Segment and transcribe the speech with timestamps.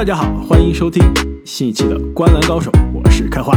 [0.00, 1.04] 大家好，欢迎收听
[1.44, 3.52] 新一期的《观澜高手》，我是开花。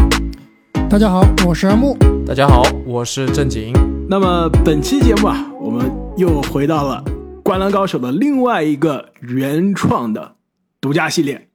[0.89, 1.97] 大家好，我是阿木。
[2.27, 3.71] 大家好，我是正经。
[4.09, 7.01] 那么本期节目啊，我们又回到了
[7.43, 10.35] 《观澜高手》的另外一个原创的
[10.81, 11.47] 独家系列，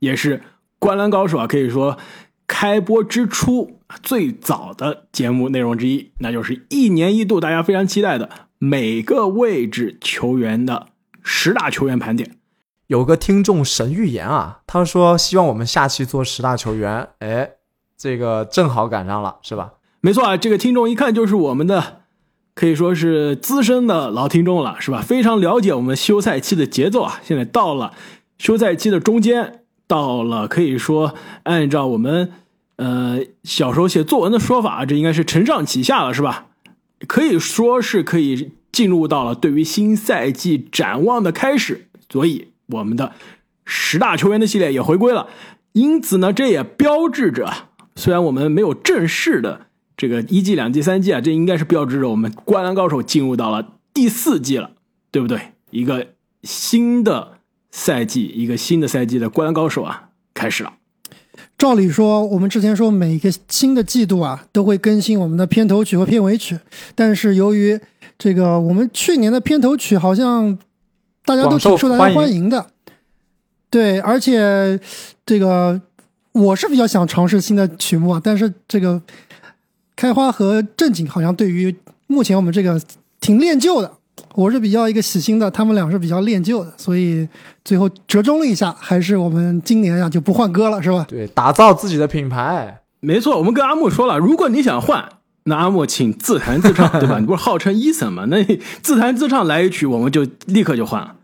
[0.00, 0.36] 也是
[0.78, 1.96] 《观澜高手》啊，可以说
[2.46, 10.88] 开播之初最早的节目内容之一，那就是一年一度大家非常期待的每个位置球员的
[11.22, 12.32] 十大球员盘点。
[12.94, 17.50] 有个听众神预言啊，他说希望我们下期做十大球员，哎，
[17.98, 19.72] 这个正好赶上了，是吧？
[20.00, 22.02] 没错啊，这个听众一看就是我们的，
[22.54, 25.02] 可以说是资深的老听众了，是吧？
[25.02, 27.20] 非常了解我们休赛期的节奏啊。
[27.24, 27.94] 现在到了
[28.38, 32.30] 休赛期的中间，到了可以说按照我们
[32.76, 36.46] 呃小时候写作文的说法，这应该是承上启下了，是吧？
[37.08, 42.53] 可以说是可以进入到了对于新赛季展望的开始，所以。
[42.66, 43.12] 我们的
[43.64, 45.26] 十大球员的系列也回归了，
[45.72, 47.50] 因此呢，这也标志着，
[47.96, 54.70] 虽然我们没有正式的这个一季、两季、三季啊，这应该是标志着我们《灌篮高手》进入到了第四季了，
[55.10, 55.40] 对不对？
[55.70, 56.08] 一个
[56.42, 57.38] 新的
[57.70, 60.72] 赛季，一个新的赛季的《灌篮高手》啊，开始了。
[61.56, 66.58] 照理说，我们之前说每一个新的季度啊，都会更新我们的片头曲和片尾曲，
[66.94, 67.80] 但是由于
[68.18, 70.58] 这个我们去年的片头曲好像。
[71.24, 72.66] 大家都挺受大家欢迎的，
[73.70, 74.78] 对，而且
[75.24, 75.80] 这个
[76.32, 79.00] 我是比较想尝试新的曲目啊，但是这个
[79.96, 81.74] 开花和正经好像对于
[82.06, 82.80] 目前我们这个
[83.20, 83.90] 挺恋旧的，
[84.34, 87.26] 我是比较一个喜新的，他们俩是比较恋旧的，所以
[87.64, 91.06] 最后折中了一下，还是我们今年呀就不换歌了，是吧？
[91.08, 95.08] 对，打造自己的品牌，没错，我们跟阿木说了，如果你想换。
[95.46, 97.18] 那阿莫，请自弹自唱， 对吧？
[97.18, 98.24] 你不是号称伊森吗？
[98.26, 98.42] 那
[98.80, 101.16] 自弹自唱来一曲，我们就立刻就换了。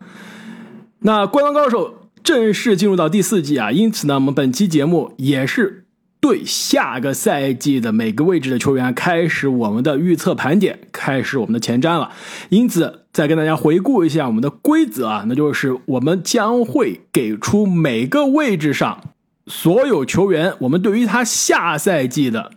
[1.01, 1.91] 那《灌篮高手》
[2.23, 5.87] 正式进入到第四季啊，因此呢，我们本期节目也是
[6.21, 12.11] 对下个赛季的每个位置的球员开始我们的预测盘点，开始我们的前瞻了。
[12.51, 19.01] 因此，再跟大家回顾一下我们的规则啊，那就是我们将会给出每个位置上
[19.47, 22.51] 所有球员，我们对于他下赛季的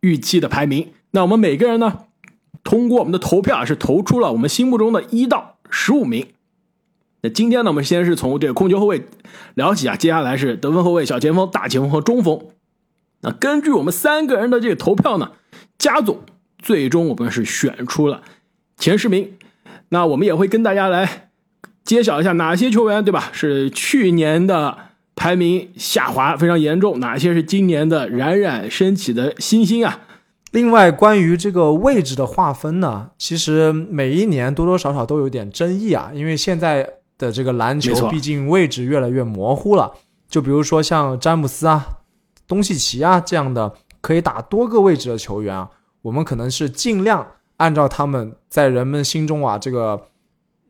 [0.00, 0.88] 预期的排名。
[1.14, 2.06] 那我们每个人呢，
[2.64, 6.26] 通过我们的投票是投出了我们心目中的一到十五名。
[7.22, 9.06] 那今天呢，我们先是从这个控球后卫
[9.54, 12.40] 聊起啊，接下来是得分后卫、小前锋、大前锋和中锋。
[13.20, 15.30] 那根据我们三个人的这个投票呢，
[15.78, 16.18] 加总，
[16.58, 18.22] 最终我们是选出了
[18.76, 19.34] 前十名。
[19.90, 21.30] 那我们也会跟大家来
[21.84, 23.30] 揭晓一下哪些球员，对吧？
[23.32, 24.76] 是去年的
[25.14, 30.00] 排名下滑非常严重，哪些是今年的冉冉升起的新星啊？
[30.54, 36.12] 另外，关于这个位置的划分呢，其实每一年多多少少都有点争议啊。
[36.14, 36.88] 因为现在
[37.18, 39.92] 的这个篮球，毕竟位置越来越模糊了。
[40.28, 41.84] 就比如说像詹姆斯啊、
[42.46, 45.68] 东契奇啊这样的可以打多个位置的球员啊，
[46.02, 47.26] 我们可能是尽量
[47.56, 50.00] 按照他们在人们心中啊这个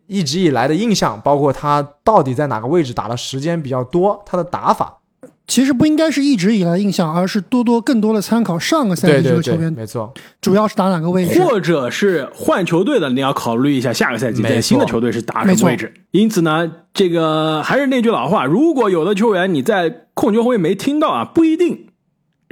[0.07, 5.01] 一直以来的印象，包括他到底在哪个位置打的时间比较多，他的打法。
[5.47, 15.93] 其实不应该是一直以来的印象，而是多多更多的参考上个赛季这个球员，没错，主要是打哪个位置，或者是换球队的，你要考虑一下下个赛季在新的球队是打什么位置。
[16.13, 21.89] 因此呢，这个还是那句老话，如果有的球员你在控球后卫没听到啊，不一定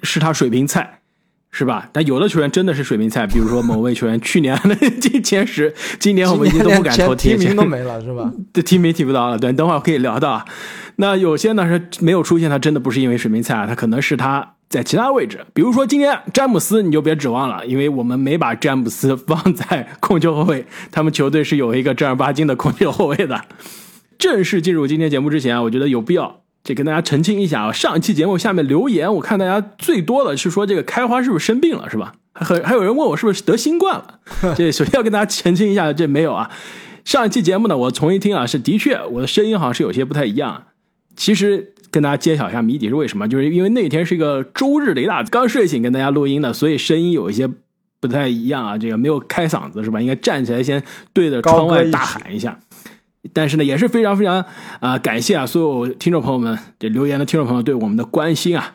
[0.03, 1.01] 是他水平菜，
[1.53, 1.89] 是吧？
[1.93, 8.33] 但有的球员真的是水平菜，比如说某位球员去年 的进前十，今年我们已经都不敢投提名都没了，是吧？
[8.55, 10.45] 这提名提不到了，对，等会儿可以聊到。
[10.97, 23.45] 那有些呢是没有出现，他真的不是因为水平菜啊，他可能是他在其他位置，比如说今天詹姆斯，你就别指望了，因为我们没把詹姆斯 放在控球后卫，他们球队是有一个正儿八经的控球后卫的。
[24.19, 32.15] 正式进入今天节目之前啊，我觉得有必要这跟大家澄清一下啊，上一期节目下面留言，我看大家最多的是说这个开花是不是生病了，是吧？
[32.35, 34.21] 还还有人问我是不是得新冠了，
[34.57, 36.51] 这首先要跟大家澄清一下，这没有啊。
[37.05, 40.65] 上一期节目呢，我重新听啊，是的确我的声音好像是有些不太一样。
[41.17, 43.29] 其实跟大家揭晓一下谜底是为什么？
[43.29, 47.47] 就是因为那天是一个周日雷大刚睡醒跟大家录音的，所以声音有一些
[48.01, 48.79] 不太一样啊。
[48.79, 50.01] 这个没有开嗓子是吧？
[50.01, 50.83] 应该站起来先
[51.13, 52.59] 对着窗外大喊一下。
[53.33, 54.45] 但是呢，也是非常非常
[54.81, 58.75] 啊，感谢啊所有听众朋友们这留言的听众朋友对我们的关心啊。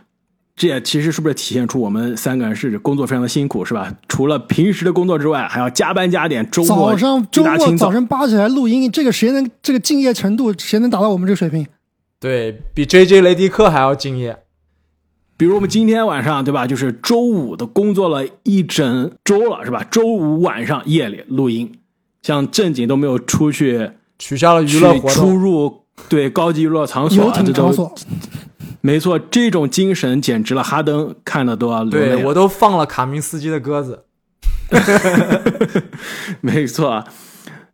[0.56, 3.94] 这也其实是不是体现出我们三个人是工作非常的辛苦是吧？
[4.08, 11.68] 除了平时的工作之外，还要加班加点，周末早上周末早晨八起来录音，这个谁能这个敬业程度，谁能达到我们这个水平？
[12.20, 14.40] 对比 J J 雷迪克还要敬业，
[15.38, 19.84] 比如我们今天晚上对吧，就是周五的工作了一整周了是吧？
[19.84, 21.72] 周五晚上夜里录音，
[22.24, 27.94] 像正经都没有出去取消了娱乐活动，出入对高级娱乐场所，游艇场所，
[28.82, 32.08] 没错，这种精神简直了，哈登看了都要流泪。
[32.08, 34.06] 对我都放了卡明斯基的鸽子。
[36.42, 37.06] 没错，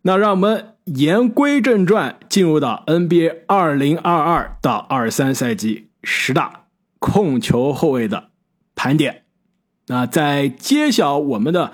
[0.03, 6.65] 那让我们言归正传，进入到 NBA 二零二二到二三赛季十大
[6.99, 8.29] 控球后卫的
[8.75, 9.23] 盘点。
[9.87, 11.73] 那在揭晓我们的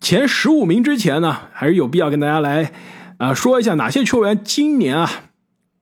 [0.00, 2.72] 前十五名之前呢，还是有必要跟大家来
[3.18, 5.30] 啊说一下哪些球员今年啊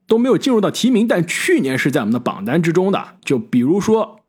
[0.07, 3.15] 都没有进入到提名，但去年是在我们的榜单之中的。
[3.25, 4.21] 就比如说，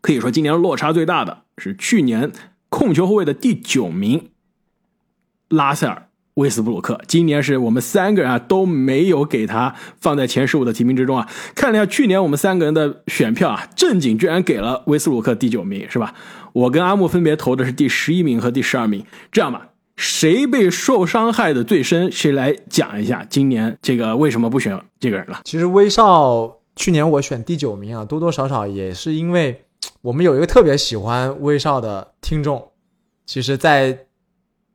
[0.00, 2.32] 可以说今年落差最大的是去年。
[2.70, 4.28] 控球后卫的第九名，
[5.48, 5.94] 拉塞尔·
[6.34, 11.26] 威斯布鲁克，今年是我们三个人啊都没有给他放在前十五的提名之中啊。
[11.54, 16.14] 看了一下去年我们三个人的选票啊，正经居然给了威斯布鲁克第九名，是吧？
[16.52, 19.02] 我跟阿木分别投的是第十一名和第十二名。
[19.32, 25.40] 这样吧，谁被受伤害的最深，谁来讲一下今年这个为什么不选这个人了？
[25.44, 29.64] 其实威少去年我选第九名啊，多多少少也是因为。
[30.00, 32.70] 我们有一个特别喜欢威少的听众，
[33.26, 34.06] 其实，在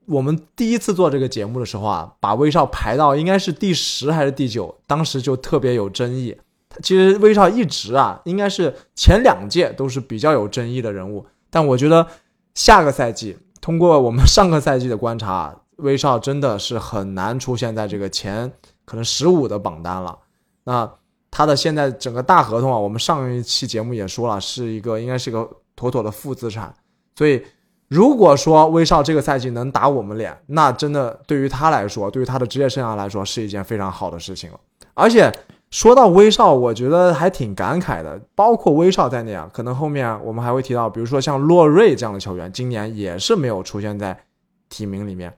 [0.05, 6.35] 我们第一次做这个节目的时候啊，把威少排到应该是第十还是第九，当时就特别有争议。
[6.81, 12.07] 其实威少一直啊，应该是前两届都是比较有争议的人物，但我觉得
[12.55, 18.51] 下个赛季，通过我们上个赛季的观察， 威少真的是很难出现在这个前
[18.83, 20.19] 可能十五的榜单了。
[20.65, 20.91] 那。
[21.35, 26.71] 他的现在整个大合同啊，我们上一期节目也说了，是一个应该是个妥妥的负资产。
[27.17, 27.43] 所以，
[27.87, 34.59] 如果说威少这个赛季能打我们脸，那真的对于他来说，对于他的职业生涯来说，是一件非常好的事情了。
[34.93, 35.33] 而且
[35.73, 38.21] 说到威少，我觉得还挺感慨的。
[38.35, 44.25] 包括威少在内啊，可能后面我们还会提到，比如说像洛瑞这样的球员，今年也是没有出现在
[44.69, 45.35] 提名里面。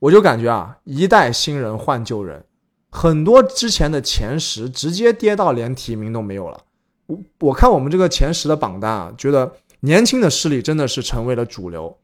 [0.00, 2.44] 我就感觉啊，一代新人换旧人。
[2.90, 6.60] 很多之前的前十直接跌到连提名都没有了。
[7.06, 9.50] 我我看我们这个前十的榜单啊，觉得
[9.80, 11.96] 年轻的势力真的是成为了主流。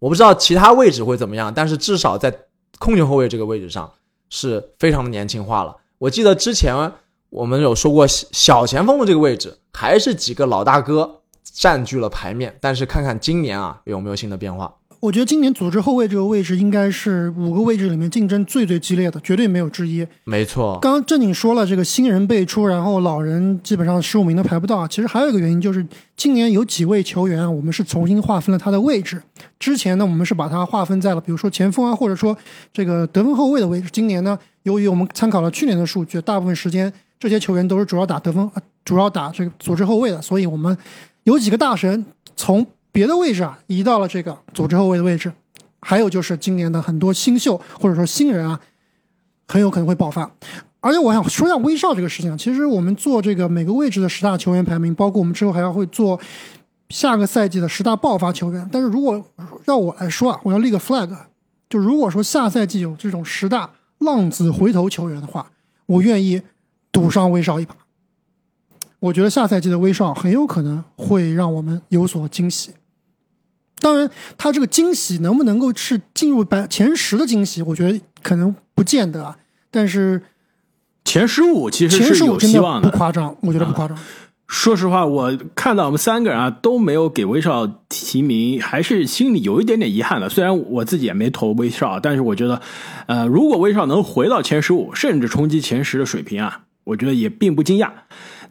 [0.00, 2.30] 我不知道其他位置会怎么样，但是至少在
[2.78, 3.90] 控球后卫这个位置上
[4.28, 5.78] 是非常的年轻化了。
[6.02, 6.92] 我记得之前
[7.30, 14.74] 我们有说过小前锋的这个位置还是几个老大哥占据了牌面，但是看看今年啊有没有新的变化。
[15.02, 20.06] 我觉得今年组织后卫这个位置应该是五个位置里面竞争最最激烈的，绝对没有之一。
[20.22, 24.86] 没错，刚刚正经说了，这个新人辈出，然后老人基本上十五名都排不到。
[24.86, 25.84] 其实还有一个原因就是，
[26.16, 29.20] 今年有几位球员，我们是重新划分了他的位置。
[29.58, 32.38] 之前呢，我们是把它划分在了，比如说前锋啊，或者说
[32.72, 33.88] 这个得分后卫的位置。
[33.90, 38.48] 今年呢，由于我们参考了去年的数据，大部分时间这些球员都是主要打得分，
[38.84, 40.78] 主要打这个组织后卫的，所以我们
[41.24, 42.06] 有几个大神
[42.36, 42.64] 从。
[42.92, 45.32] 别的位置啊，移到了这个组织后卫的位置，
[45.80, 48.60] 还有就是今年的很多新秀或者说新人啊，
[49.48, 50.30] 很有可能会爆发。
[50.80, 56.20] 而且我想说一下威少这个事情，其实我们做这个每个位置的十大球员排名，包括我们之后还要会做
[56.90, 58.68] 下个赛季的十大爆发球员。
[58.70, 59.24] 但是如果
[59.64, 61.08] 让我来说啊，我要立个 flag，
[61.70, 65.50] 就如果说下赛季有这种十大浪子回头球员的话，
[65.86, 66.42] 我愿意
[66.90, 67.74] 赌上威少一把。
[68.98, 72.72] 我觉得下赛季的威少很有可能会让我们有所惊喜。
[73.82, 74.08] 当然，
[74.38, 79.34] 他这个惊喜能不能够是进入百前十的惊喜，我觉得可能不见得。
[79.72, 80.22] 但是
[81.04, 83.98] 前十五其实是有希望的，不夸张，我觉得不夸张。
[84.46, 90.28] 说实话，我看到我们三个人啊都没有给威少提名，还是心里有一点点遗憾的。
[90.28, 92.60] 虽然我自己也没投威少，但是我觉得，
[93.06, 97.90] 呃，如果威少能回到前十五，甚至冲击前十的水平啊，我觉得也并不惊讶。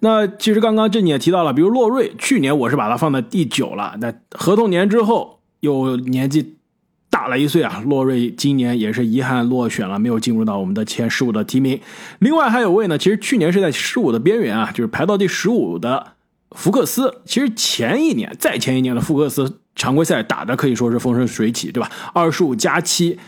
[0.04, 3.96] 那其实刚刚这你也提到了，比如洛瑞，去年我是把他放在第九了。
[4.00, 6.56] 那合同年之后又年纪
[7.12, 11.80] 大了一岁啊，洛瑞今年也是遗憾落选了，没有进入到我们的前十五的提名。
[12.18, 16.14] 另外还有位呢，其实去年是在十五的边缘啊，就是排到第十五的
[16.56, 17.22] 福克斯。
[17.26, 21.92] 其实前一年、再前一年的福克斯常规赛打的可以说是风生水起，对吧？
[22.14, 23.20] 二十五加七，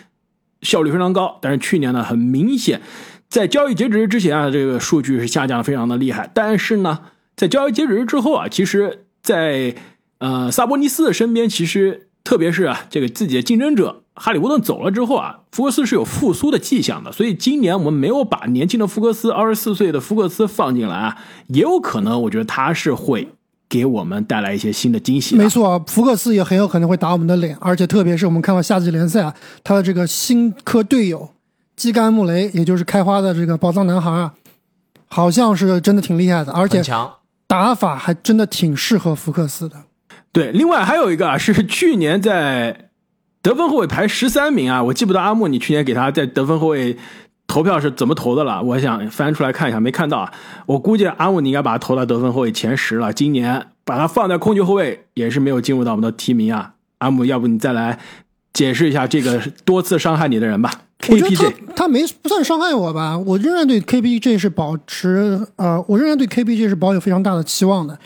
[0.63, 1.38] 效率非常高。
[1.39, 2.82] 但是去年呢，很明显。
[3.34, 6.30] 在交易截止日之前啊，这个数据是下降非常的厉害。
[6.36, 7.00] 但是呢，
[7.36, 9.74] 在交易截止日之后啊，其实，在
[10.20, 17.12] 呃萨博尼斯的身边，其实特别是啊这个自己的竞争者哈里·沃顿走了之后啊，福克斯是有复苏的迹象的。
[17.12, 23.28] 所以今年我们没有把年轻的福克斯，二十四岁的福克斯放进来啊，也有可能，我觉得他是会
[23.68, 25.36] 给我们带来一些新的惊喜。
[25.36, 31.30] 没错，福克斯也很有可能会打我们的脸，而且特别是我们看到夏季联赛啊，他的这个新科队友。
[31.84, 34.34] 基甘穆雷，也就是开花的这个宝藏男孩啊，
[35.08, 36.82] 好像是真的挺厉害的，而且
[37.46, 39.75] 打法还真的挺适合福克斯的。
[40.32, 42.90] 对，另外还有一个啊， 是去年在
[43.42, 46.98] 得分后卫排十三名啊，我记不得阿木，你去年给他在得分后卫
[47.48, 48.63] 投票是怎么投的了？
[48.63, 50.32] 我想翻出来看一下，没看到啊。
[50.68, 53.12] 我估计阿木你应该把他投到得分后卫前十了。
[53.12, 56.75] 今年把他放在控球后卫也是没有进入到我们的提名啊。
[57.00, 58.00] 阿木，要不你再来
[58.54, 60.72] 解释一下这个多次伤害你的人吧
[61.04, 63.18] ？KPJ，他他没不算伤害我吧？
[63.18, 67.98] 我仍然对 KPJ 是保持呃，我仍然对 KPJ 是抱有非常大的期望的。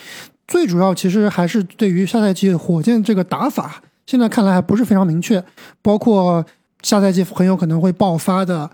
[0.48, 5.44] 最主要其实还是对于下赛季火箭这个打法，现在看来还不是非常明确。
[5.82, 6.46] 包括
[6.82, 8.70] 下赛季很有可能会爆发的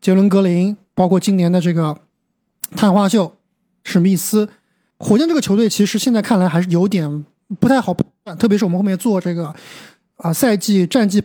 [0.00, 1.98] 杰伦格林，包括今年的这个
[2.74, 3.36] 探花秀
[3.84, 4.48] 史密斯，
[4.98, 7.24] 火箭这个球队其实现在看来还是有点
[7.60, 9.54] 不太好判断，特别是我们后面做这个
[10.16, 11.22] 啊赛季战绩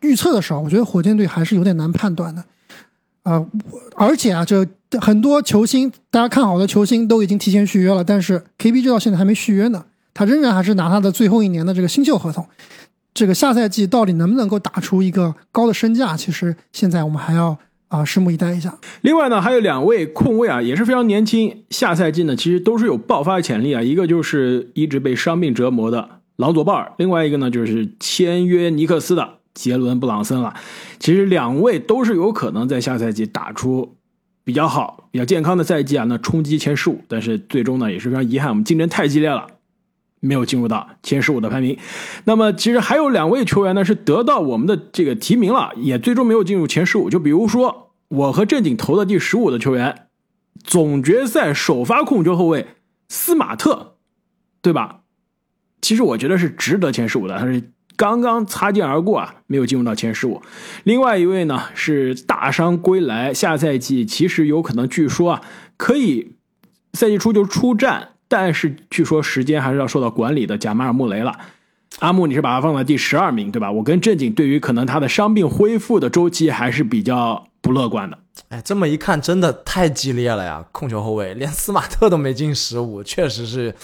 [0.00, 2.44] 预测的时候，我觉得火箭队还是有点难判断的。
[3.24, 3.44] 啊，
[3.94, 4.66] 而且啊，这
[5.00, 12.46] 很多球星，大家看好的球星都已经提前续约了，但是 KBG 到现在还没续约呢，他仍然还是拿他的最后一年的这个新秀合同。
[13.12, 18.78] 这个下赛季到底能不能够打出一个高的身价，其实现在我们还要啊拭目以待一下。
[19.02, 23.82] 另外呢，还有两位控卫啊，也是非常年轻，下赛季呢其实都是有爆发的潜力啊。
[23.82, 29.37] 一个就是一直被伤病折磨的朗佐鲍尔，另外一个呢就是签约尼克斯的。
[29.58, 30.54] 杰伦布朗森了，
[31.00, 33.96] 其实两位都是有可能在下赛季打出
[34.44, 37.00] 比较好、比较健康的赛季啊，那冲击前十五。
[37.08, 39.48] 但是最终呢，也是非常遗憾，我们竞争太激烈了，
[40.20, 41.76] 没有进入到前十五的排名。
[42.24, 47.10] 那么其实还有两位球员呢，是得到我们的这个提名了，也最终没有进入前十五。
[47.10, 50.06] 就比如说我和正经投的第十五的球员，
[50.62, 52.68] 总决赛首发控球后卫
[53.08, 53.96] 斯马特，
[54.62, 55.00] 对吧？
[55.82, 57.72] 其实我觉得是值得前十五的，他是。
[57.98, 60.40] 刚刚擦肩而过啊，没有进入到前十五。
[60.84, 65.42] 另外一位呢是大伤归来，下赛季其实有可能，据说啊
[65.76, 66.36] 可以
[66.92, 70.56] 赛季初就出战，但是据说时间还是要受到管理的。
[70.56, 71.36] 贾马尔穆雷了，
[71.98, 73.72] 阿木你是把他放在第十二名对吧？
[73.72, 78.16] 我跟正经对于可能他的伤病恢复的周期还是比较不乐观的。
[78.50, 80.64] 哎，这么一看真的太激烈了呀！
[80.70, 83.74] 控球后卫连斯马特都没进十五，确实是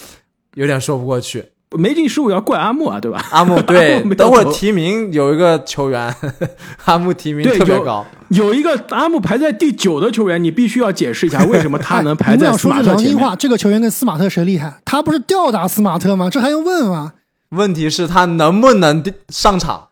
[0.53, 1.43] 有点说不过去。
[1.77, 3.23] 没进十五要怪阿木啊，对吧？
[3.31, 6.13] 阿木 对，等会提名有一个球员，
[6.85, 13.35] 阿木提名特别高，有一个阿木排在第九的球员，你必须要解释一下为什么他能排在 斯马特前面。
[13.37, 14.81] 这个球员跟斯马特谁厉害？
[14.85, 16.29] 他不是吊打斯马特吗？
[16.29, 17.13] 这还用问吗？
[17.49, 19.89] 问题是，他能不能上场？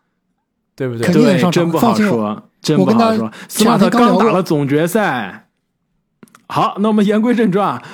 [0.76, 1.06] 对不对？
[1.06, 3.30] 肯定能上场，真不好说，真不好说。
[3.48, 5.46] 斯马特刚打了总决赛。
[6.46, 7.88] 好，那我们言归正传，这。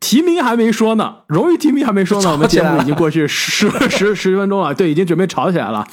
[0.00, 5.86] 提名还没说呢，荣誉提名还没说呢，我们节目已经过去十十十分钟了， 对，已经准备吵起来了。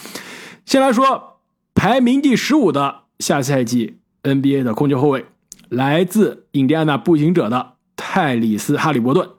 [0.65, 1.41] 先来说
[1.75, 5.25] 排名第十五的下赛季 NBA 的控球后卫，
[5.69, 9.29] 来自印第安纳步行者的泰里斯·哈利伯顿。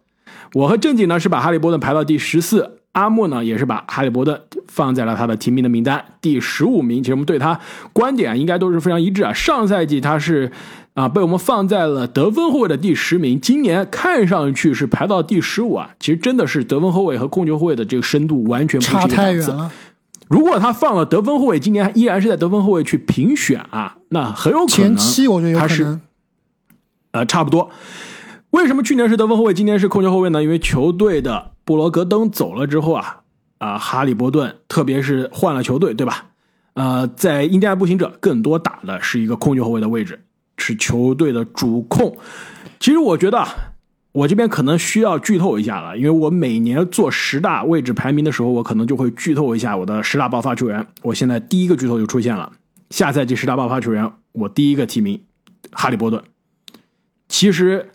[0.53, 7.03] 我和正经呢是把哈利伯顿排到第十四，阿木呢也是把哈利伯顿放在了他的提名的名单第十五名。
[7.03, 7.59] 其实我们对他
[7.93, 9.33] 观点应该都是非常一致啊。
[9.33, 10.53] 上赛季他是。
[10.99, 13.41] 啊，被我们放在了得分后卫的第十名。
[13.41, 19.71] 今年看上去是排到第十五啊，其实真的是得分后卫和控球后卫的这个深度完全不差太远了。
[20.27, 26.01] 如果他放了得分后卫，今年依然是在得分后卫去评选啊，那很有可能前期我觉得有可能，
[27.13, 27.71] 呃，差不多。
[28.51, 30.43] 为什么去年是得分后卫，今年是控球后卫呢？
[30.43, 33.21] 因为球队的布罗格登走了之后啊，
[33.59, 36.25] 啊，哈利伯顿特别是换了球队，对吧？
[36.75, 40.25] 呃，在印第安步行者更多打的是一个控球后卫的位置。
[40.59, 42.19] 是球队的主控，
[42.79, 43.47] 其实我觉得
[44.13, 50.85] 我这边可能需要剧透一下了，因为我每年做十大位置排名的时候，我可能就会剧透一下我的十大爆发球员。
[51.03, 52.53] 我现在第一个剧透就出现了，
[52.91, 55.23] 下赛季十大爆发球员，我第一个提名
[55.71, 56.23] 哈利波顿。
[57.29, 57.91] 其实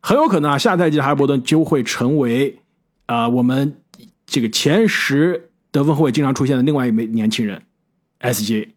[0.00, 2.58] 很有可能啊，下赛季哈利波顿就会成为
[3.06, 3.76] 啊我们
[4.26, 7.62] 这个前十得分后卫经常出现的另外一枚年轻人
[8.20, 8.70] ，SJ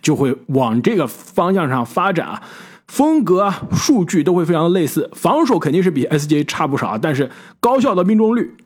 [0.00, 2.42] 就会往这个方向上发展啊。
[2.90, 7.30] 风格啊，数据都会非常的类似，防守肯定是比 SJ 差不少，但是
[7.60, 8.56] 高效的命中率，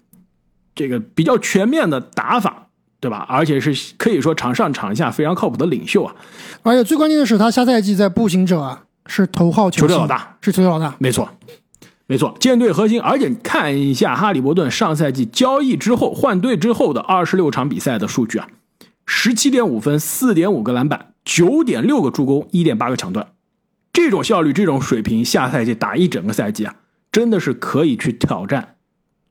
[0.75, 2.69] 这个比较全面的打法，
[3.01, 3.27] 对吧？
[3.29, 6.17] 而且是可以说场上场下非常靠谱的领袖啊。
[6.63, 11.29] 而且最关键的是，他下赛季在步行者啊是头号球队老大，是球队老大，没错，
[12.07, 12.99] 没错，舰队核心。
[12.99, 18.49] 而且看一下哈利伯顿上赛季交易之后换队之后的二十六场比赛的数据啊，
[19.05, 23.27] 十七点五分，四点五个篮板，九点六个助攻，一点八个抢断。
[23.95, 26.75] 这种效率、这种水平，下赛季打一整个赛季啊，
[27.11, 28.77] 真的是可以去挑战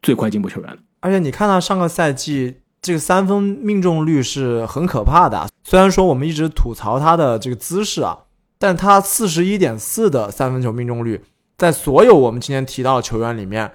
[0.01, 0.79] 最快进步球员。
[1.01, 8.21] 而且你看到上个赛季这个三分命中率是很可怕的，虽然说我们一直吐槽他的这个姿势啊，
[8.57, 11.21] 但他四十一点四的三分球命中率，
[11.57, 13.73] 在所有我们今天提到的球员里面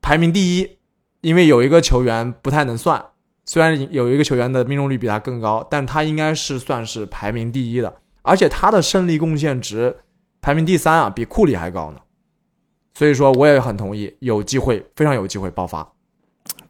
[0.00, 0.76] 排名第一。
[1.22, 3.04] 因为有一个球员不太能算，
[3.44, 7.94] 虽然有一个球员的命中率比他更高，但他应该是算是排名第一的。
[8.22, 9.96] 而且他的胜利贡献值
[10.40, 11.98] 排名第三啊，比库里还高呢。
[12.94, 15.92] 所以说，我也很同意，有机会，非常有机会爆发。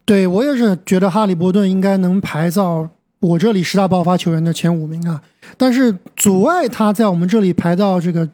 [0.05, 2.89] 对我也是觉得哈利波顿应该能排到
[3.19, 5.21] 我这里十大爆发球员的前五名啊。
[5.57, 8.29] 但是阻碍他在我们这里排到这个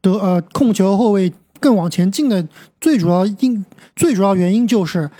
[0.00, 2.46] 得呃控球后卫更往前进的
[2.80, 3.64] 最主要因
[3.96, 5.10] 最主要原因就是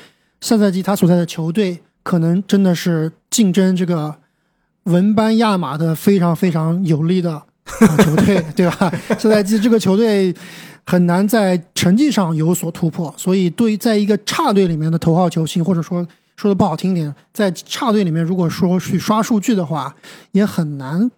[0.41, 4.17] 下赛季他所在的球队可能真的是竞争这个
[4.85, 7.43] 文班亚马的非常非常有力的
[8.05, 8.93] 球队，对吧？
[9.11, 10.35] 下赛季这个球队。
[10.85, 19.95] 很难在成绩上有所突破，所以对在一个差队里面的头号球星，或者说说的不好听点，在差队里面，如果说去刷数据的话，
[20.33, 21.09] 也很难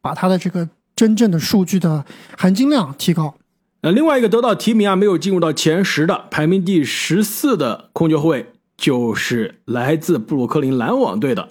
[0.00, 2.04] 把他的这个真正的数据的
[2.36, 3.36] 含金量提高。
[3.82, 8.46] 那另外一个得到提名啊，没有进入到前十的，排名第十四的控球后卫，
[8.76, 11.50] 就是来自布鲁克林篮网队的，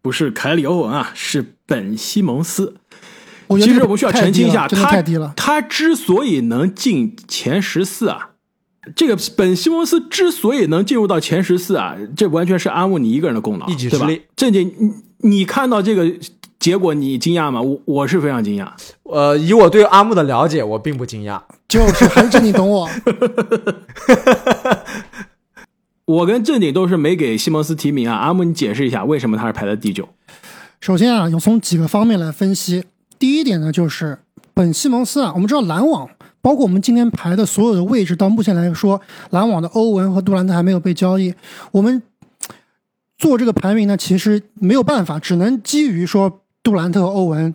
[0.00, 2.74] 不是凯里欧文啊，是本西蒙斯。
[3.50, 5.02] 其实我们需要澄清一下，他
[5.34, 8.30] 他之所以能进前十四啊，
[8.94, 14.22] 这个本西蒙斯之所以能进入到前十四啊，这完全是阿木你一个人的功劳，一己之力。
[14.36, 14.92] 正经，你
[15.30, 16.12] 你看到这个
[16.58, 17.62] 结果，你惊讶吗？
[17.62, 18.68] 我我是非常惊讶。
[19.04, 21.40] 呃，以我对阿木的了解，我并不惊讶。
[21.66, 22.88] 就是还是你懂我。
[26.08, 28.16] 我跟正鼎都是没给西蒙斯提名啊。
[28.16, 30.08] 阿木，你解释一下为什么他是排在第九？
[30.80, 32.82] 首先啊，要从几个方面来分析。
[33.18, 34.18] 第一点呢，就是
[34.54, 36.08] 本西蒙斯啊，我们知道篮网，
[36.40, 38.98] 包括我们今天排的所有的位置，到目前来说，
[39.30, 41.34] 篮网的欧文和杜兰特还没有被交易。
[41.72, 42.02] 我们
[43.18, 47.54] 做这个排名呢，其实没有办法，只能基于说杜兰特欧文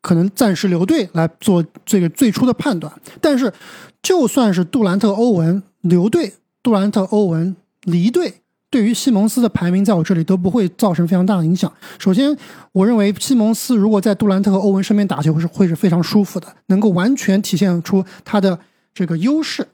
[0.00, 2.92] 可能暂时留队来做这个最初的判断。
[3.20, 3.52] 但是，
[4.00, 8.40] 就算是杜兰特、欧文留队，杜兰特、欧文离队。
[8.70, 11.72] 对于西蒙斯的排名，在我这里都不会造成非常大的影响。
[11.96, 12.36] 首先，
[12.72, 18.58] 我认为西蒙斯如果在杜兰特和欧文身边打球，是会是非常舒服的，能够完全体现出他的
[18.92, 19.68] 这个优势，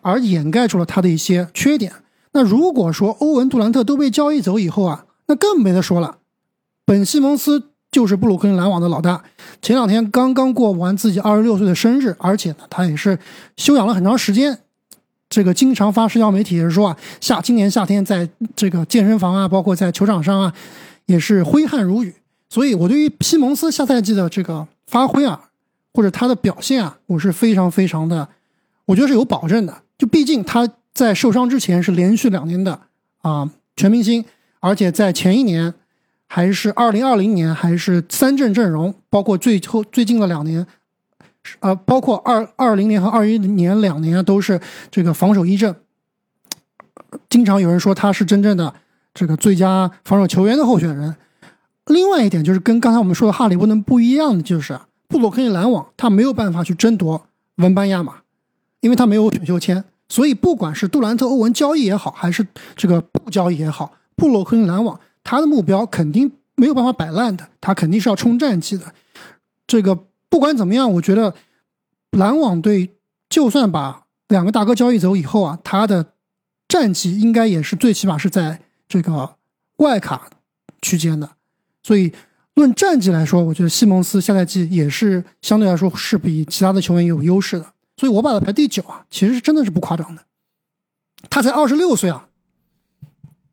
[0.00, 1.92] 而掩盖住了他的一些缺点。
[2.34, 6.18] 那如果说欧文、杜兰特都被交易走以后啊，那更没得说了。
[6.84, 9.24] 本西蒙斯就是布鲁克林篮网的老大，
[9.60, 13.18] 前两天刚刚过完自己二十六岁的生日，而且呢，他也是
[13.56, 14.60] 休养了很长时间。
[15.28, 20.54] 这个经常发社交媒体也是说啊，夏今年夏天在这个健身房啊，包括在球场上啊，
[21.06, 22.14] 也是挥汗如雨。
[22.48, 25.48] 所以，我对于西蒙斯下赛季的这个发挥啊，
[25.92, 28.28] 或者他的表现啊，我是非常非常的，
[28.84, 29.82] 我觉得是有保证的。
[29.98, 32.78] 就毕竟他在受伤之前是连续两年的
[33.22, 34.24] 啊全明星，
[34.60, 35.74] 而且在前一年
[36.28, 40.64] 还是二零二零年还是三阵阵容，包括最后最近的两年。
[41.60, 45.74] 呃，包括二二零年和二一年两年都是这个防守一阵，
[47.28, 48.74] 经常有人说他是真正的
[49.14, 51.16] 这个最佳防守球员的候选人。
[51.86, 58.14] 另外一点就是跟刚才我们说的哈利波特不一样的，就是布鲁克林篮网他没有办法去争夺文班亚马，
[58.80, 68.92] 因为他没有选秀签，所以不管是杜兰特、欧文交易也好，还是这个不交易也好，布鲁克林篮网他的目标肯定没有办法摆烂的，他肯定是要冲战绩的。
[69.66, 69.98] 这个。
[70.36, 71.34] 不管怎么样，我觉得
[72.10, 72.90] 篮网队
[73.26, 76.12] 就算把两个大哥交易走以后啊，他的
[76.68, 79.36] 战绩应该也是最起码是在这个
[79.76, 80.28] 外卡
[80.82, 81.30] 区间的。
[81.82, 82.12] 所以
[82.52, 87.72] 论战绩来说，我觉得西蒙斯下赛季也是相对来说是比其他的球员有优势的。
[87.96, 90.22] 所以我把他排第九啊，其实是真的是不夸张的。
[91.30, 92.28] 他才二十六岁啊！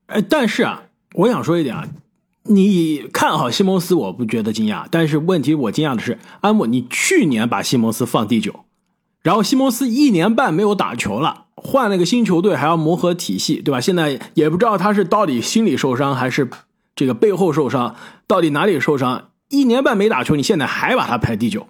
[0.08, 1.88] 哎，但是啊，我想说一点啊。
[2.46, 4.86] 你看好西蒙斯，我不觉得惊讶。
[4.92, 8.66] 但是问题，我惊讶的是，安姆，你去年把西蒙斯放第九，
[9.22, 13.80] 然后西蒙斯一年半没有打球了，换了个新球队，还要磨合体系，对吧？
[13.80, 16.50] 现在也不知道他是到底心理受伤还是
[16.94, 17.96] 这个背后受伤，
[18.28, 19.30] 到底哪里受伤？
[19.48, 21.68] 一年半没打球，你现在还把他排第九，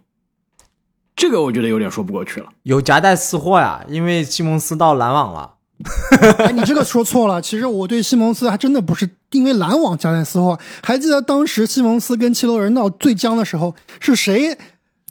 [1.16, 2.48] 这个我觉得有点说不过去了。
[2.64, 5.53] 有夹带私货呀，因为西蒙斯到篮网了。
[6.40, 7.42] 哎，你这个说错了。
[7.42, 10.58] 其实我对西蒙斯还真的不是因为篮网加内斯后。
[10.82, 14.58] 还记得当时西蒙斯跟七六人闹最僵的时候，是谁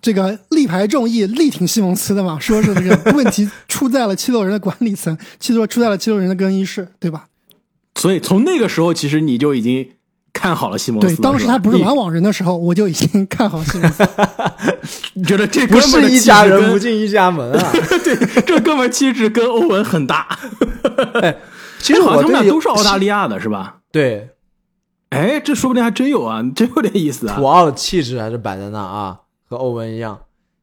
[0.00, 2.38] 这个力排众议力挺西蒙斯的嘛？
[2.38, 7.26] 说是这个问题出在了七六人的管理层，七六出在了七六人的更衣室，对吧？
[7.94, 9.90] 所以从那个时候，其实你就已经。
[10.32, 14.08] 看好了西蒙斯，对，当时他不是篮网人的时候，我就已经看好西蒙斯。
[15.14, 17.72] 你觉得这不是一家人不进一家门啊？
[18.02, 20.38] 对，这哥们气质跟欧文很大。
[21.78, 23.76] 其实好像他们俩都是澳大利亚的，是吧？
[23.92, 24.30] 对。
[25.10, 27.36] 哎，这说不定还真有啊， 真有点意思啊。
[27.36, 29.18] 土澳的气质还是摆在那啊，
[29.48, 30.18] 和欧文一样。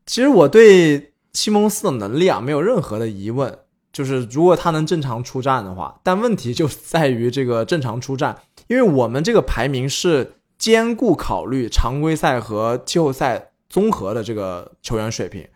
[0.08, 3.56] 其实我对西蒙斯的能力啊，没有任何的疑问。
[3.92, 8.36] 就是如果他能正常出战的话，但问题就在于这个正常出战。
[8.70, 15.48] 因为我们这个排名是兼顾考虑常规赛和季后赛综合的这个球员水平，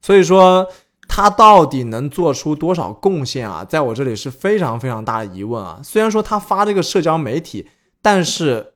[0.00, 0.64] 所以说
[1.08, 3.64] 他到底能做出多少贡献啊？
[3.64, 5.80] 在我这里是非常非常大的疑问啊！
[5.82, 7.68] 虽然说他发这个社交媒体，
[8.00, 8.74] 但是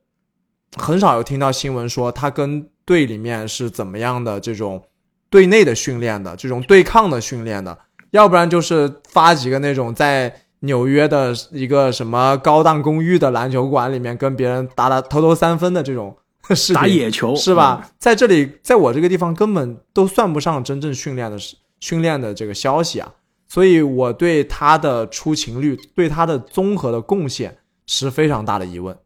[0.76, 4.82] 很少有听到新闻说他跟队里面是怎么样的这种
[5.30, 7.78] 队内的训练的，这种对抗的训练的，
[8.10, 10.40] 要不然就是发几个那种在。
[10.64, 16.16] 纽约的一个什么高档公寓的篮球馆里面跟别人打打投投三分的这种
[16.74, 17.90] 打野球是吧？
[17.98, 21.38] 在这里，在我这个地方根本都算不上真正训练的
[21.80, 23.12] 训练的这个消息啊，
[23.48, 28.96] 所以我对他的出勤率、对他的综合的贡献是非常大的疑问。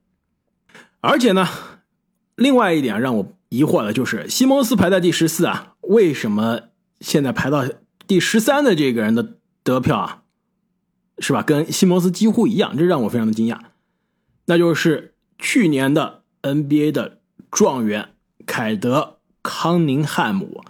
[1.01, 1.49] 而且呢，
[2.35, 6.61] 另外一点让我疑惑的就是西蒙斯排在第十四啊，为什么
[7.01, 7.65] 现在排到
[8.07, 10.23] 第十三的这个人的得票啊？
[11.21, 11.43] 是吧？
[11.43, 13.59] 跟西蒙斯几乎一样，这让我非常的惊讶。
[14.47, 17.19] 那就是去年的 NBA 的
[17.51, 18.11] 状元
[18.47, 20.63] 凯德康宁汉姆。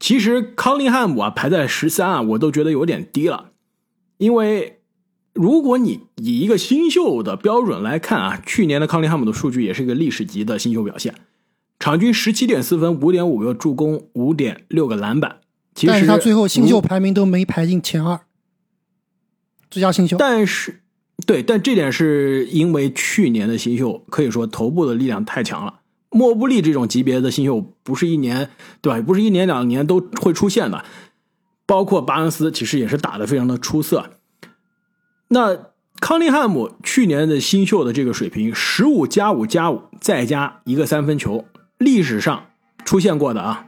[0.00, 3.50] 其实康宁汉姆啊排在十三啊，我都觉得有点低了。
[4.18, 4.80] 因为
[5.32, 11.14] 如果你以一个新秀的标准来看啊，去年的康宁汉姆的数据也是一个历史级的新秀表现，
[11.78, 15.40] 场均十七点四分，五点五个助攻，五点六个篮板。
[15.86, 18.20] 但是他最后新秀排名都没排进前二。
[19.70, 20.80] 最佳新秀，但是，
[21.26, 25.80] 对，但这点是因为去年的新秀可以说头部的力量太强了。
[26.10, 28.50] 莫布利这种级别的新秀不是一年，
[28.80, 29.02] 对吧？
[29.02, 30.84] 不是一年两年都会出现的。
[31.66, 34.12] 包括巴恩斯，其实也是打的非常的出色。
[35.28, 35.66] 那
[36.00, 41.44] 康利汉姆去年的新秀的这个水平，十五加五加五，再加一个三分球，
[41.76, 42.46] 历史上
[42.86, 43.66] 出现过的啊，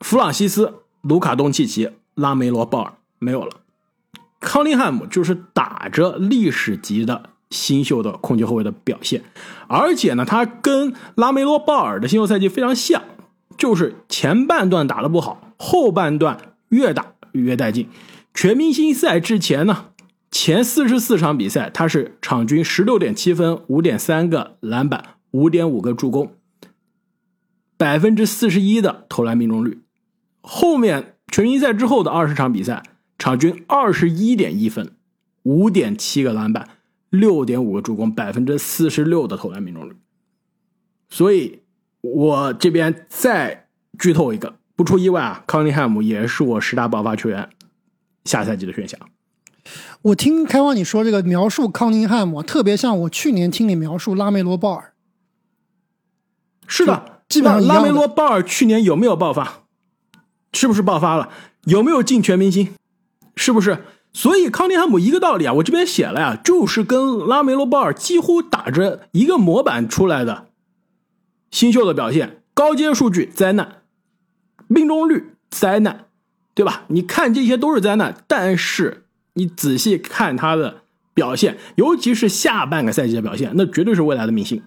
[0.00, 3.61] 弗朗西斯、卢卡东契奇、拉梅罗鲍尔没有了。
[4.42, 9.22] 康利汉姆就是打着历史级的新秀的控球后卫的表现，
[9.68, 13.02] 而且呢，他跟拉梅罗鲍尔的新秀赛季非常像，
[13.56, 17.88] 就是前半段打的不好，后半段越打越带劲。
[18.34, 19.86] 全明星赛之前呢，
[20.30, 26.32] 前四十四场比赛他是场均十六点七分，五点三个篮板，五点五个助攻，
[27.76, 29.82] 百分之四十一的投篮命中率。
[30.40, 32.82] 后面全明星赛之后的二十场比赛。
[33.22, 34.96] 场均二十一点一分，
[35.44, 36.70] 五点七个篮板，
[37.08, 39.92] 六点五个助攻，百分之四十六的投篮命中率。
[41.08, 41.60] 所以，
[42.00, 47.48] 我这边再剧透一个，不出意外啊，康尼汉姆也是我十大爆发球员
[48.24, 48.98] 下赛季的选项。
[50.02, 54.94] 我听开花你说这个描述康宁汉姆，特别像我去年听你描述拉梅罗鲍尔。
[56.66, 59.62] 是的，基本上拉梅罗鲍尔去年有没有爆发？
[60.52, 61.30] 是不是爆发了？
[61.66, 62.74] 有没有进全明星？
[63.36, 63.78] 是不是？
[64.14, 70.48] 所以康宁汉姆一个道理啊，我这边写了呀，就是跟拉梅罗鲍尔几乎打着一个模板出来的
[71.50, 73.84] 新秀的表现，高阶数据灾难，
[74.68, 76.08] 命中率灾难，
[76.54, 76.84] 对吧？
[76.88, 80.82] 你看这些都是灾难，但是你仔细看他的
[81.14, 84.62] 表现，尤其是下半个赛季的表现，那绝对是未来的明星。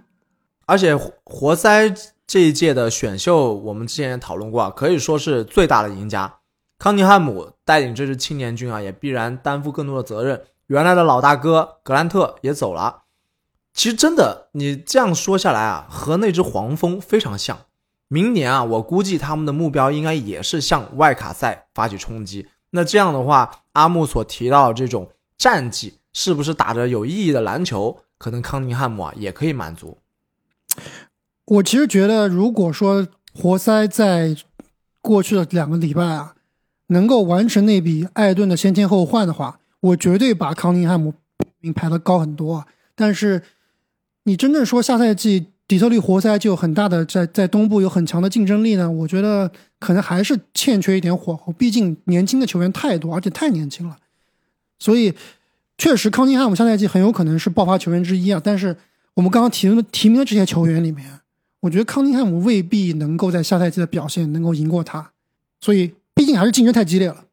[0.66, 1.94] 而且活塞
[2.26, 6.40] 这一届的选秀，我们之前也讨论过，可以说是最大的赢家。
[6.86, 10.44] 康尼汉姆带领这支青年军啊，也必然担负更多的责任。
[10.68, 13.06] 原来的老大哥格兰特也走了。
[13.74, 17.58] 其实真的，你这样说下来啊，和那只黄蜂非常像。
[18.08, 22.50] 明年啊，我估计他们的目标应该也是向外卡赛发起冲击。
[22.70, 29.98] 那这样的话，阿木所提到这种战绩，是不是打着有意义的篮球，可能康尼汉姆啊也可以满足？
[31.46, 34.38] 我其实觉得，如果说活塞在
[35.02, 36.34] 过去的两个礼拜啊。
[36.88, 41.14] 能够完成那笔艾顿的先签后换的话，我绝对把康宁汉姆
[41.60, 42.66] 名排的高很多。
[42.94, 43.42] 但是，
[44.24, 48.90] 你真正说下赛季底特律活塞就有很大的在在东部有很强的竞争力呢？
[48.90, 51.52] 我觉得可能还是欠缺一点火候。
[51.54, 53.98] 毕竟年轻的球员太多，而且太年轻了。
[54.78, 55.14] 所以，
[55.78, 58.40] 确实康宁汉姆下赛季很有可能是爆发球员之一啊。
[58.44, 58.78] 但是，
[59.16, 61.20] 我们刚刚提提名的这些球员里面，
[61.62, 65.12] 我觉得康宁汉姆未必能够在下赛季的表现能够赢过他。
[65.60, 65.96] 所以。
[66.26, 67.26] 毕竟还是竞争太激烈了。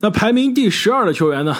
[0.00, 1.56] 那排名第十二的球员呢？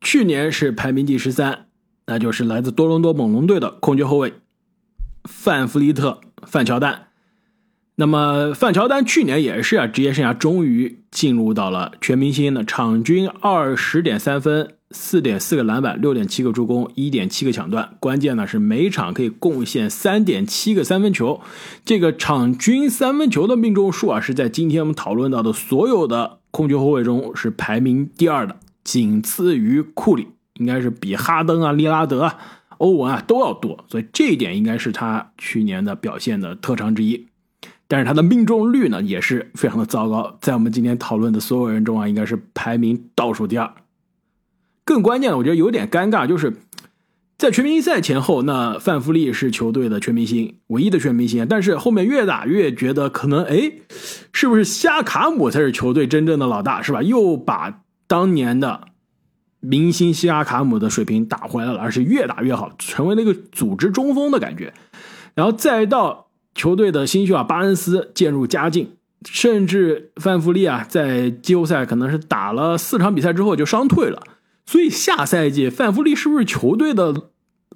[0.00, 1.66] 去年是排名第十三，
[2.06, 4.32] 那就是来自多伦多猛龙队的控球后卫
[5.24, 7.08] 范弗利特·范乔丹。
[7.96, 14.75] 那么范乔丹去年也是啊，职业生涯终于进入到了全明星的场均二十点三分。
[14.92, 21.40] 四点四个篮板，六点七个助攻，一点七个抢断，关键呢是每场可以贡献三点七个三分球。
[21.84, 32.38] 这个场均三分球的命中数啊，是在今天我们讨论到的所有的控球后卫中是排名第二的，仅次于库里，应该是比哈登啊、利拉德啊
[32.78, 37.26] 欧文啊都要多，所以这一点应该是他去年的表现的特长之一。
[37.88, 43.72] 但是他的命中率呢也是非常的糟糕，在我们今天讨论的所有人中啊，应该是排名倒数第二。
[44.86, 46.54] 更关键的，我觉得有点尴尬，就是
[47.36, 51.46] 在全明星赛前后，那范弗利是球队的全明星，唯一的全明星。
[51.46, 53.72] 但是后面越打越觉得可能，哎，
[54.32, 57.02] 是不是夏卡姆才是球队真正的老大，是吧？
[57.02, 58.88] 又把当年的
[59.60, 64.72] 明星西亚卡姆的水平打回来了，而且越打越好，成为了一个组织中锋的感觉。
[65.34, 66.24] 然后再到。
[66.56, 68.92] 球队的新秀啊，巴恩斯渐入佳境，
[69.28, 74.22] 甚至范弗利啊，在季后赛可能是打了四场比赛之后就伤退了，
[74.66, 77.14] 所以下赛季范弗利是不是球队的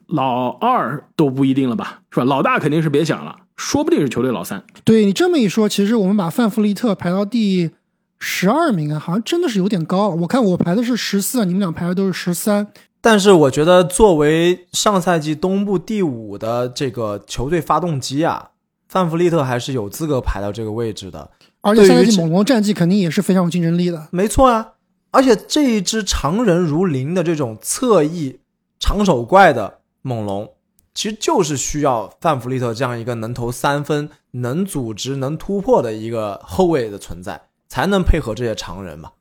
[0.06, 2.24] 老二都不一定了吧，是吧？
[2.24, 4.62] 老大肯定是别想了，说不定是球队老三。
[4.84, 7.70] 对你这么一说，其实我们把范弗利特排到第
[8.18, 10.16] 十二名啊，好像真的是有点高了。
[10.16, 12.66] 我看我排的是十四，你们俩排的都是十三。
[13.00, 18.48] 但是我觉得作为上赛季东部第五的这个球队发动机啊。
[18.88, 24.08] 范弗利特还是有资格排到这个位置的，而且赛季猛龙战绩肯定也是非常有竞争力的。
[24.10, 24.72] 没错啊，
[25.10, 28.40] 而且这一只常人如林的这种侧翼
[28.78, 30.52] 长手怪的猛龙，
[30.94, 39.12] 其实就是需要范弗利特这样一个能投三分、能组织、能突破的一个后卫的存在，才能配合这些常人嘛。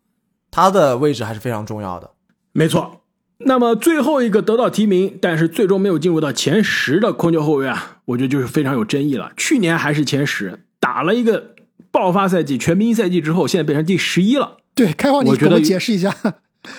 [0.52, 2.12] 他的位置还是非常重要的。
[2.52, 3.02] 没错。
[3.40, 9.32] 那么最后一个得到提名，但是最终没有进入到前十的控球后卫啊，我觉得就是非常有争议了。
[9.38, 11.56] 去年还是前十，打了一个
[11.90, 14.58] 爆发赛季、全明星赛季之后，现在变成第十一了。
[14.80, 16.16] 对，开话你给我解释一下，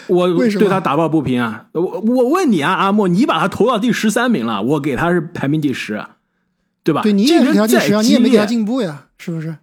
[0.07, 1.67] 我 为什么对他打抱不平啊？
[1.73, 6.03] 我我问你啊，阿莫，你把他投到第十三名了，我给他是排名第十，
[6.83, 7.03] 对吧？
[7.03, 9.57] 对你也给他第十啊，你也没给他进步呀，是不是？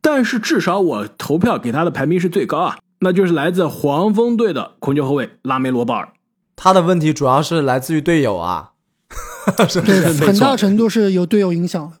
[0.00, 2.78] 但是至少我投票给他的排名是最高啊。
[3.04, 6.08] 那就是来自黄蜂队的控球后卫拉梅罗·鲍尔，
[6.54, 8.70] 他的问题主要是来自于队友啊，
[9.84, 11.96] 对，很大程度是有队友影响的。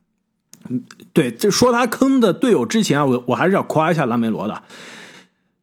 [0.68, 4.62] 嗯，对，这说他坑的队友之前啊，我我还是要夸一下拉梅罗的。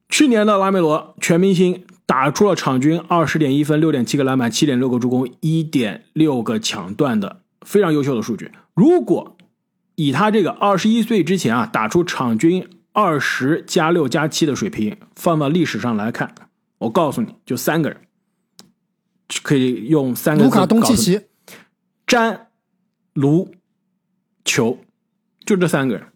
[0.10, 8.52] 去年的拉梅罗全明星打出了场均二十点一分、六点七个篮板、七点六个助攻、一点六个抢断的非常优秀的数据。
[8.74, 9.38] 如果
[9.96, 12.68] 以他这个二十一岁之前啊，打出场均。
[12.92, 16.34] 二十加六加七的水平放到历史上来看，
[16.80, 18.02] 我告诉你就三个人，
[19.44, 21.22] 可以用三个字：卢卡东契奇、
[22.08, 22.48] 詹、
[23.14, 23.54] 卢、
[24.44, 24.80] 球，
[25.46, 26.08] 就这三个人。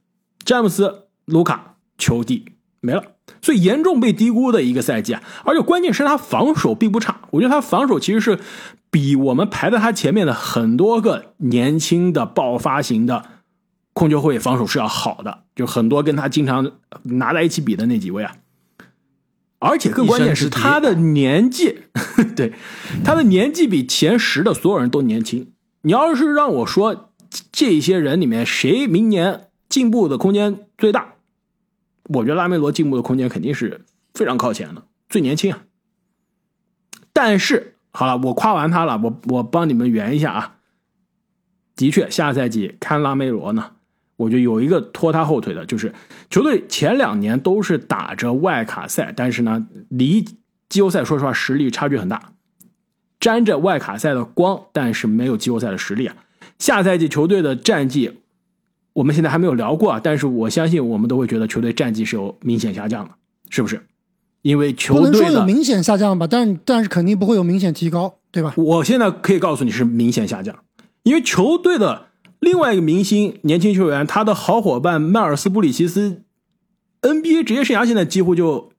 [0.44, 2.44] 詹姆斯、卢卡、球帝
[2.82, 5.24] 没了，所以严重被低估的一个赛季啊！
[5.46, 8.40] 而且关键是他防守并不差，我觉得他防守其实是
[8.90, 13.26] 比我们排在他前面的很多个年轻的爆发型的。
[13.96, 16.72] 控球后卫防守是要好的，就很多跟他经常
[17.04, 18.36] 拿在一起比的那几位啊，
[19.60, 21.78] 而且更关键是他的年纪，
[22.36, 22.54] 对，
[23.06, 25.52] 他的年纪比前十的所有人都年轻。
[25.84, 27.12] 你要是让我说
[27.52, 31.13] 这些人里面谁明年进步的空间最大，
[32.10, 35.64] 我觉得拉梅罗进步的空间肯定是非常靠前的，最年轻啊。
[37.14, 40.56] 但是好了，我夸完他了，我我帮你们圆一下啊，
[41.76, 43.72] 的确下赛季看拉梅罗呢。
[44.16, 45.92] 我觉得有一个拖他后腿的，就是
[46.30, 50.24] 球队前两年都是打着外卡赛，但是呢，离
[50.70, 52.34] 季后赛说实话实力差距很大，
[53.20, 56.16] 沾着外卡赛的光，但是没有季后赛的实力啊。
[56.60, 58.20] 下赛季球队的战绩，
[58.94, 63.12] 我们现在还没有聊过啊，但是我相信我们都会觉得球队战绩是有明显下降的，
[63.50, 63.86] 是不是？
[64.42, 68.54] 因为球队不能说有明显下降吧，但但是肯定不会有明显提高，对吧？
[68.58, 70.56] 我现在可以告诉你是明显下降，
[71.04, 72.08] 因为球队的。
[72.40, 76.24] 另外一个明星年轻球员，他的好伙伴迈尔斯布里奇斯
[77.02, 78.70] ，NBA 职业生涯现在几乎就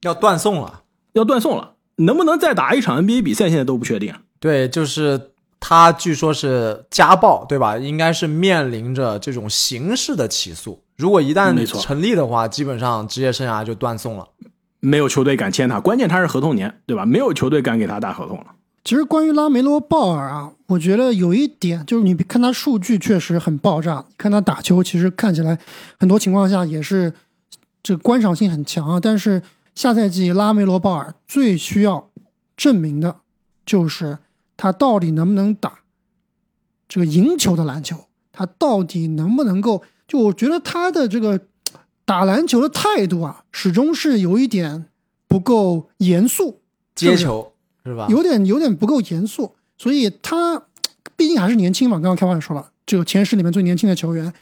[0.00, 4.14] 要断送了，要断送了，能不能再打一场 NBA 比赛，现在都不确定。
[4.40, 5.32] 对，就是
[5.68, 7.76] 他据说是家暴，对吧？
[7.76, 10.80] 应该是面临着这种刑事的起诉。
[10.96, 14.28] 如果一旦成立的话，基本上职业生涯就断送了，
[14.78, 15.80] 没有球队敢签他。
[15.80, 17.04] 关键他是合同年，对吧？
[17.04, 18.46] 没有球队敢给他打合同了。
[18.84, 25.58] 其实关于拉梅罗·鲍尔啊，我觉得有一点就是，你看他数据确实很爆炸，看他打球，其实看起来
[25.98, 27.12] 很多情况下也是
[27.82, 29.00] 这观赏性很强啊。
[29.02, 29.42] 但是
[29.74, 32.08] 下赛季拉梅罗·鲍尔最需要
[32.56, 33.16] 证明的
[33.66, 34.18] 就是
[34.56, 35.80] 他到底能不能打
[36.88, 39.82] 这个赢球的篮球，他到底能不能够？
[40.08, 41.40] 就我觉得他的这个
[42.04, 44.86] 打篮球的态度啊，始终是有一点
[45.26, 46.60] 不够严肃，
[46.94, 47.52] 接球。
[47.84, 48.08] 是吧？
[48.10, 50.60] 有点有点不够严肃，所以他
[51.14, 51.98] 毕竟还是年轻嘛。
[51.98, 54.34] 刚刚开玩笑说了，就前十里面最年轻的球员，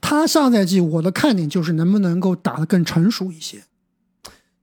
[0.00, 3.64] 他上赛季我的看点就是能不能够打得更成熟一些。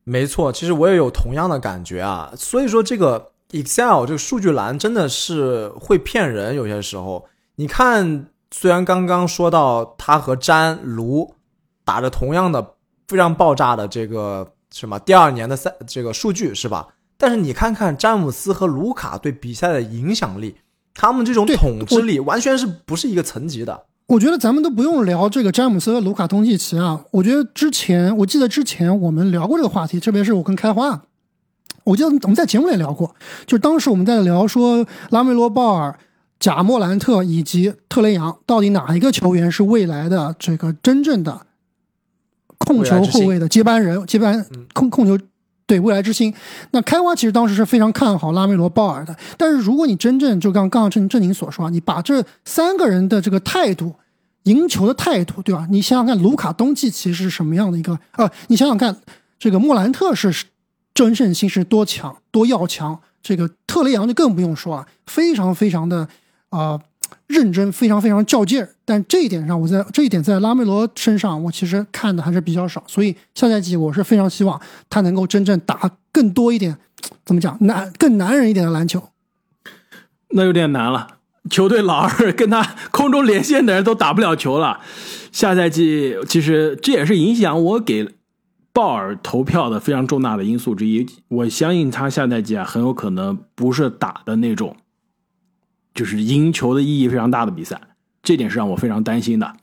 [0.05, 2.31] 没错，其实我也有同样的感觉啊。
[2.37, 11.33] 所以说，这个 Excel 这个数据栏真的是会骗人，有些时候你看，虽然刚刚说到他和詹卢
[11.83, 12.75] 打着同样的
[13.07, 16.87] 非常爆炸的这个什么第二年的赛这个数据是吧？
[17.17, 20.55] 但是你看看詹姆斯和卢卡对比赛的影响力，
[20.93, 23.85] 他们这种统治力完全是不是一个层级的。
[24.07, 27.03] 我觉得咱们都不用聊这个詹姆斯和卢卡东契奇啊。
[27.11, 31.03] 我觉得之前我记得之前我们聊过这个话题，特别是我跟开花，
[31.89, 33.15] 我记得我们在节目里聊过，
[33.47, 35.97] 就是当时我们在聊说拉梅罗·鲍尔、
[36.39, 41.41] 贾莫兰特以及特雷杨到底哪一个球员是未来的这个真正的
[42.59, 45.17] 控球后卫的接班人、接班控控球。
[45.65, 46.33] 对未来之星，
[46.71, 49.15] 那开花其实当时是非常看好拉梅罗·鲍尔的。
[49.37, 53.93] 但是如果你真正就刚刚刚正正宁所说啊，你把这三个人的这个态度、
[54.45, 55.67] 赢球的态度，对吧？
[55.69, 57.99] 你想想看，卢卡·东契奇是什么样的一个？
[58.13, 58.97] 呃，你想想看，
[59.37, 60.33] 这个莫兰特是
[60.93, 62.99] 争胜心是多强、多要强。
[63.21, 66.07] 这个特雷杨就更不用说啊，非常非常的
[66.49, 66.79] 啊。
[67.25, 76.75] 认真，非常非常较劲儿，但这一点上，我在这一点在拉梅罗身上，我其实看的还是比较少，所以下赛季我是非常希望他能够真正打更多一点，
[77.25, 79.09] 怎么讲，男更男人一点的篮球。
[80.31, 81.17] 那有点难了，
[81.49, 84.79] 球队老二跟他空中连线的人都打不了球了。
[85.31, 88.07] 下赛季其实这也是影响我给
[88.71, 91.05] 鲍尔投票的非常重大的因素之一。
[91.27, 94.75] 我相信他下赛季啊，很有可能不是打的那种。
[95.93, 97.81] 就是赢球的意义非常大的比赛，
[98.23, 99.53] 这点是让我非常担心的。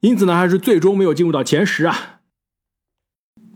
[0.00, 2.20] 因此呢，还是最终没有进入到前十啊。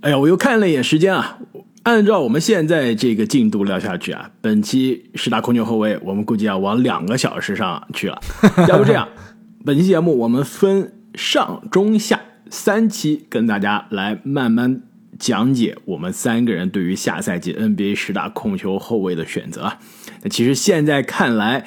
[0.00, 1.38] 哎呀，我又看了一眼时间啊，
[1.82, 8.18] 按照我们现在这个进度聊下去啊，本期十大控球后卫，我们估计要往两个小时上去了。
[8.68, 9.06] 要不这样，
[9.64, 12.18] 本期节目我们分上中下
[12.50, 14.82] 三期跟大家来慢慢
[15.18, 19.74] 讲解我们三个人对于下赛季 NBA 十大控球后卫的选择。
[20.22, 21.66] 那其实现在看来，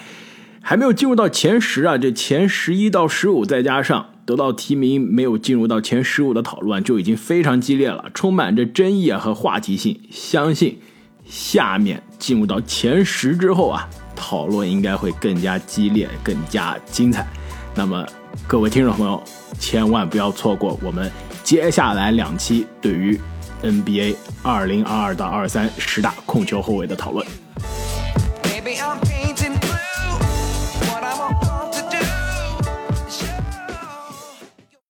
[0.61, 1.97] 还没有进入到前十啊！
[1.97, 9.97] 这前十一到十五，再加上得到提名没有进入到前十五的讨论，就已经非常激烈了，充满着争议和话题性。
[10.11, 10.77] 相信
[11.25, 17.25] 下面进入到前十之后啊，讨论应该会更加激烈、更加精彩。
[17.73, 18.05] 那么
[18.45, 19.23] 各位听众朋友，
[19.59, 21.11] 千万不要错过我们
[21.43, 23.19] 接下来两期对于
[23.63, 27.25] nba 二零二二到二三十大控球后卫的讨论。